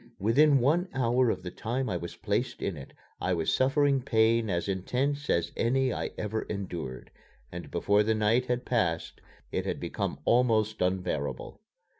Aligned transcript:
Within 0.17 0.61
one 0.61 0.87
hour 0.95 1.29
of 1.29 1.43
the 1.43 1.51
time 1.51 1.87
I 1.87 1.95
was 1.95 2.15
placed 2.15 2.63
in 2.63 2.75
it 2.75 2.93
I 3.21 3.35
was 3.35 3.53
suffering 3.53 4.01
pain 4.01 4.49
as 4.49 4.67
intense 4.67 5.29
as 5.29 5.51
any 5.55 5.93
I 5.93 6.09
ever 6.17 6.41
endured, 6.49 7.11
and 7.51 7.69
before 7.69 8.01
the 8.01 8.15
night 8.15 8.47
had 8.47 8.65
passed 8.65 9.21
it 9.51 9.63
had 9.67 9.79
become 9.79 10.17
almost 10.25 10.81
unbearable. 10.81 11.61